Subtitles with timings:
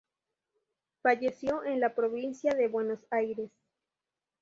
[1.03, 3.51] Falleció en la provincia de Buenos Aires.